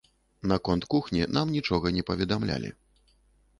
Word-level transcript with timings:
Наконт 0.51 0.85
кухні 0.93 1.21
нам 1.37 1.53
нічога 1.57 1.93
не 1.99 2.07
паведамлялі. 2.09 2.75